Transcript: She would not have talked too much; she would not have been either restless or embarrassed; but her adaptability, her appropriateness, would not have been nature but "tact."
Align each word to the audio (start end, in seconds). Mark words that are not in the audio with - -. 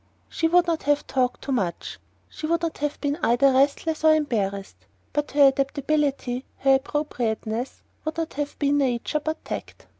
She 0.29 0.47
would 0.47 0.65
not 0.65 0.81
have 0.89 1.05
talked 1.05 1.43
too 1.43 1.51
much; 1.51 1.99
she 2.27 2.47
would 2.47 2.63
not 2.63 2.79
have 2.79 2.99
been 3.01 3.19
either 3.21 3.51
restless 3.53 4.03
or 4.03 4.15
embarrassed; 4.15 4.87
but 5.13 5.29
her 5.33 5.49
adaptability, 5.49 6.43
her 6.57 6.73
appropriateness, 6.73 7.83
would 8.03 8.17
not 8.17 8.33
have 8.33 8.57
been 8.57 8.79
nature 8.79 9.19
but 9.19 9.45
"tact." 9.45 9.85